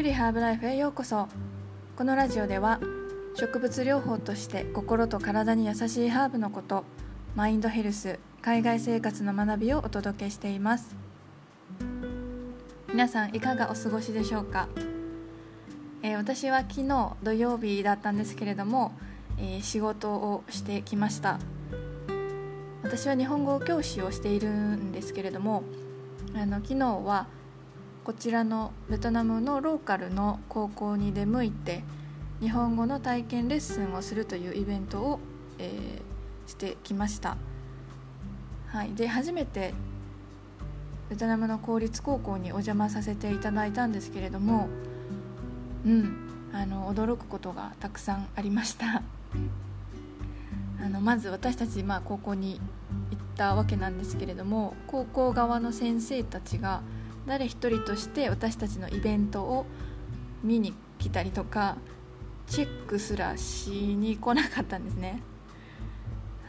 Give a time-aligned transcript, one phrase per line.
[0.00, 1.28] プリハーブライフへようこそ。
[1.94, 2.80] このラジオでは
[3.34, 6.84] 植物療法として心と体に優しいハーブのこと
[7.36, 10.96] マインドヘルス海外生活の学びをお届けしています。
[12.88, 14.68] 皆さんいかがお過ごしでしょうか、
[16.02, 18.92] えー、私は昨日土曜日だったんですけれども、
[19.36, 21.38] えー、仕事をしてきました。
[22.82, 25.62] 私は日本語教師をしているんですけれども
[26.34, 27.26] あの昨日は
[28.10, 31.84] こちらのベトナムのローカルの高校に出向いて
[32.40, 35.20] 日本語の体験レッスンをするというイベントを、
[35.60, 37.36] えー、してきました、
[38.66, 39.74] はい、で初めて
[41.08, 44.68] ベトナムの公立高校にお邪魔させていただいたんですけれども
[45.86, 46.16] うん。
[46.52, 49.04] あの驚くことがたくさんありました。
[50.84, 52.60] あのまず私たち、まあ、高校に
[53.12, 56.82] 行ったわけなんですけれども高校側の先生たちが
[57.26, 59.66] 誰一人として私たちのイベントを
[60.42, 61.76] 見に来たりとか
[62.46, 65.22] チェックすらしに来なかったんですね。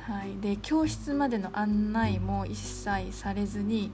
[0.07, 3.91] はい、で教室までの案内も一切されずに、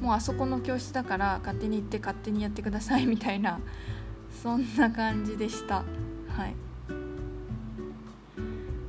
[0.00, 3.58] うん、もうあそこの教室だから勝手に行って勝手にやってください みたいな
[4.42, 5.84] そんな感じでした。
[6.28, 6.54] はい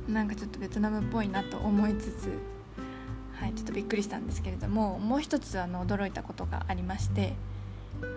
[0.06, 2.28] なんかちょっとベトナムっぽいなと思いつつ
[3.40, 7.32] はい、ちょっとびっくりしたんですけれどももう一つあの驚いたことがありまして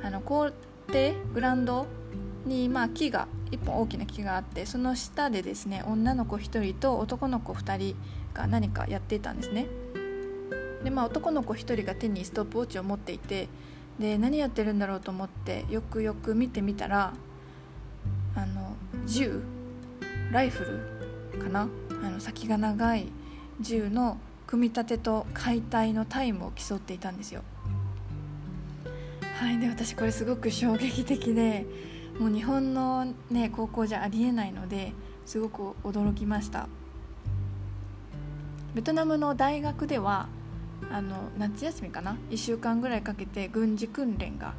[0.03, 0.51] あの校
[0.89, 1.87] 庭グラウンド
[2.45, 7.95] に、まあ、木が1本大きな木があってその下でですね女の子1人と男の子2人
[8.33, 9.67] が何かやっていたんですね。
[10.83, 13.47] で、まあ、男の子1人が手にストップウォッチを持っていて
[13.99, 17.13] で何やってるんだろうと思ってよくよく見てみたら
[18.35, 19.41] あの銃
[20.31, 20.65] ライフ
[21.33, 21.69] ルかな？
[22.03, 23.07] あの先が長い
[23.61, 24.17] 銃の
[24.53, 27.41] 組み立てと解体のタイムを競っていたんですよ。
[29.39, 31.65] はいで私これすごく衝撃的で
[32.19, 34.93] もう日本のね高校じゃありえないので
[35.25, 36.67] すごく驚きました。
[38.75, 40.27] ベトナムの大学では
[40.91, 44.53] あの夏休みかな？1週間ぐらいかけて軍事訓練が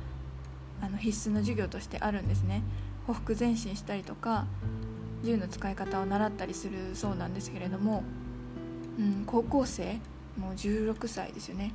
[0.83, 2.65] あの必須の授業としてあるんですね。
[3.07, 4.47] 歩服前進したりとか
[5.23, 8.03] 銃の使い方を習ったりするそうなんですけれども
[8.99, 10.01] うん、高校生
[10.39, 11.73] もう16歳ですよね。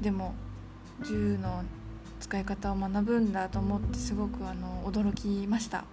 [0.00, 0.34] でも
[1.04, 1.64] 銃の
[2.20, 5.84] 使い方を学ぶんだと思ってすごくあの驚きました。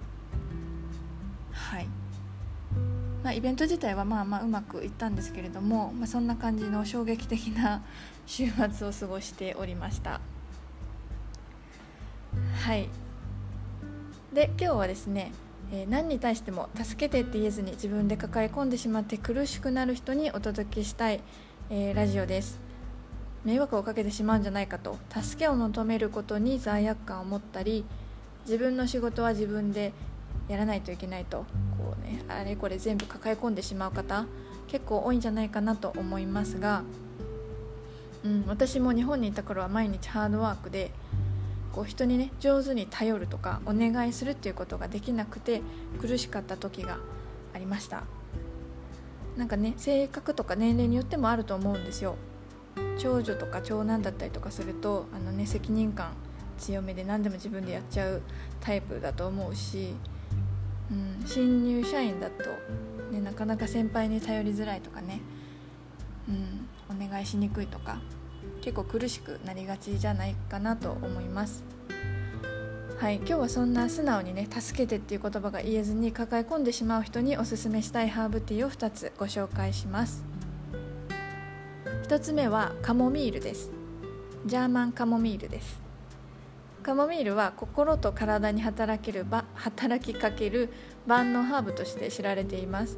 [1.51, 1.87] はい。
[3.23, 7.83] まあ、イベント自体はまあまあうまくいったんですけれども、まあ、そんな感じの衝撃的な
[8.25, 10.19] 週末を過ごしておりました。
[12.65, 12.89] はい。
[14.33, 15.31] で今日はですね
[15.71, 21.21] え、何に対しても助けてって言えずに自分で抱え込んでしまって苦しくなる人にお届けしたい、
[21.69, 22.59] え、ラジオです。
[23.43, 24.97] 迷惑をかけてしまうんじゃないかと。
[25.09, 27.85] 助けを求めることに罪悪感を持ったり
[28.45, 29.93] 自分の仕事は自分で
[30.47, 31.45] やらないといけないと。
[31.77, 34.25] こう、ね、あれこれ全部抱え込んでしまう方
[34.67, 36.83] 結構多いんじゃないかなと思いますが、
[38.23, 40.91] うん、私も日本にいた頃は毎日ハードワークで
[41.71, 45.61] こう人にね上手に頼るとかお願いするっていうことができなくて
[45.99, 46.97] 苦しかった時が
[47.53, 48.03] ありました。
[49.37, 52.15] なんかね性格とか年齢によってもあると思うんですよ。
[52.97, 56.11] 長女とか長男だったりとかするとあのね責任感
[56.57, 58.21] 強めで何でも自分でやっちゃう
[58.59, 59.95] タイプだと思うし、
[60.91, 62.43] うん、新入社員だと、
[63.11, 65.21] ね、なかなか先輩に頼りづらいとかね、
[66.29, 66.31] う
[66.93, 67.99] ん、お願いしにくいとか
[68.61, 71.63] 結構苦しくなりがちじゃないかなと思います。
[73.01, 80.23] はい今日はそんな素直にね助けてっていう言葉が言えずに抱え込んでしまう人におすすめしたいハーブティーを2つご紹介します。
[82.07, 83.71] 1つ目はカモミールです。
[84.45, 85.81] ジャーマンカモミールです。
[86.83, 90.69] カモミールは心と体に働ける働きかける
[91.07, 92.97] 万能ハーブとして知られています。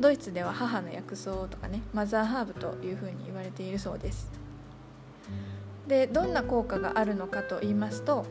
[0.00, 4.43] ドイツでは母の薬草とかねマザーハーブというふうに言われているそうです。
[5.86, 8.26] でどんな効果があるのかと言いますと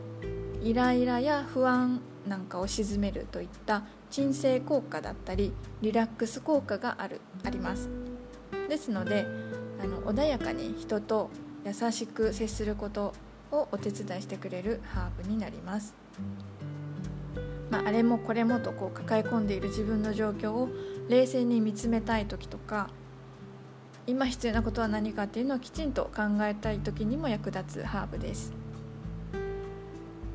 [0.62, 5.52] イライラや不安なんかを鎮めるといった鎮静効果だったり
[5.82, 7.90] リラックス効果があるあります。
[8.68, 9.26] ですので
[9.80, 11.30] あの穏やかに人と
[11.64, 13.12] 優しく接すること
[13.50, 15.94] をお手伝いしてくれるハーブになります、
[17.70, 20.68] まあ、あれもこれもとこう抱え込んでいる自分の状況を
[21.08, 22.90] 冷静に見つめたい時とか
[24.06, 28.52] 今必要なことは何かっていうのをきちんと考えたい時にも役立つハーブです。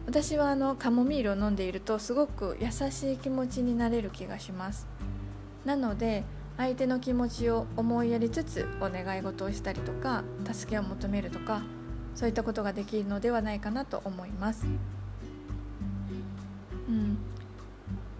[0.07, 4.87] 私はあのカモミールを飲んでいるとすごく優しい気持ちになれる気がします。
[5.65, 6.23] なので
[6.57, 11.61] 相手の気持ちを思いやりつつお願い事をしたりとか助けを求めるとか
[12.15, 14.65] そういったことができるのではないかなと思います。
[16.87, 17.28] うん。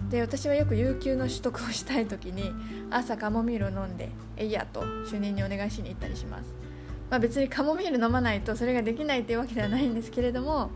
[0.10, 2.52] で私はよく有給の取得をしたい時に
[2.90, 6.54] 朝カモミールを飲んでえいやと主任にお願いしに行ったりします、
[7.10, 10.72] まあ、別にカモミール飲まないとそれができないっていうわけではないんですけれども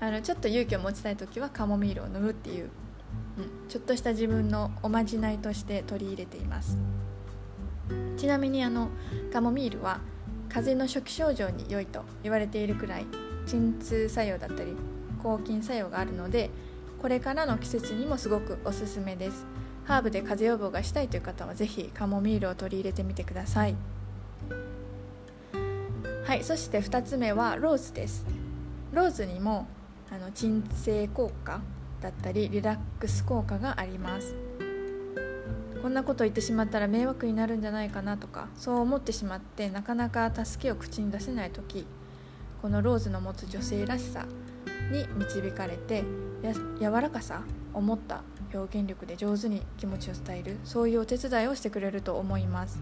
[0.00, 2.70] あのちょっと勇気を持ちたい時はカモミールを飲むっていう、
[3.38, 6.78] うん、ちょっとした自分のおまじないとして取り入れています。
[8.16, 8.90] ちなみにあの
[9.32, 10.00] カモミールは
[10.48, 13.06] 風邪の初期症状に良いと言われているくらい
[13.46, 14.74] 鎮痛作用だったり
[15.22, 16.50] 抗菌作用があるので
[17.00, 19.46] これからの季節にもすごくおすすめです。
[19.84, 23.76] ハーブで風邪予防がしたいという方は是非カモミールを取り入れてみてください。
[26.24, 28.26] はいそして2つ目はローズです。
[28.92, 29.66] ローズにも
[30.10, 31.60] あの鎮静効果
[32.00, 34.34] だったりリラックス効果があります。
[35.80, 41.86] こんなこと言ってしまったら迷惑になるんじゃないかなとかそう思ってしまってなかなか助けを口に出せない時
[42.60, 44.26] このローズの持つ女性らしさ
[44.90, 46.04] に導かれて
[46.42, 47.42] や柔らかさ
[47.74, 48.22] 思った
[48.54, 52.80] 表現力で上手に気持ちを伝えるそういうお手伝いをしてくれると思います。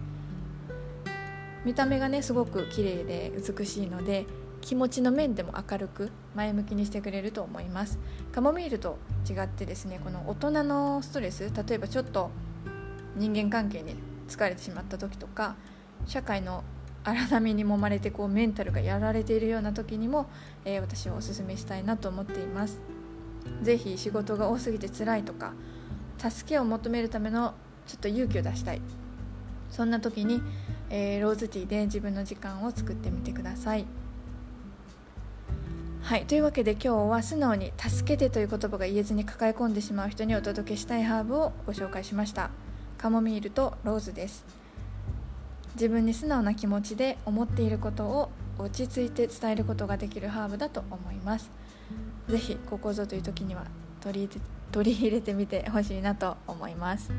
[1.65, 4.25] 見た目がねすごく綺麗で美しいので
[4.61, 7.99] 気持ちの面でも明るく前向きにしてくれると思います。
[8.31, 8.97] カモミールと
[9.29, 12.29] 違ってですねこの大人のストレス例えばちょっと
[13.15, 13.95] 人間関係に
[14.27, 15.55] 疲れてしまった時とか
[16.05, 16.63] 社会の
[17.07, 20.27] 荒波に揉まれてこうメンタルがやられているような時にも、
[20.65, 22.81] えー、私はおすすめしたいなと思っています。
[23.63, 25.53] 是非仕事が多すぎて辛いとか
[26.17, 27.53] 助けを求めるための
[27.87, 28.81] ちょっと勇気を出したい。
[29.71, 30.41] そんな時に、
[30.89, 33.85] えー、ローズティーで自分の時間を作ってみてください。
[36.01, 42.49] はいというわけで今日は素直に「助けて」という言葉が言えずに抱え込んでしまう人にお届けしたいハーブをご紹介しました。
[42.97, 44.66] カモミールとローズです。
[45.77, 51.51] 自分に素直な気持ちで思っていることを落ち着いて伝えることができるハーブだと思います。
[52.27, 53.65] 是非ここぞという時には
[54.01, 54.41] 取り入れ
[54.73, 57.11] 取り入れてみてほしいなと思います。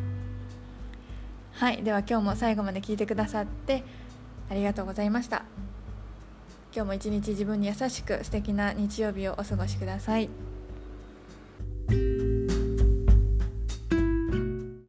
[1.53, 1.85] はい。
[1.85, 3.85] では今日も最後まで聞いてくださって
[4.51, 5.45] ありがとうございました。
[6.75, 10.48] 今日も一日自分に優しく素敵な日曜日をお過ごしください。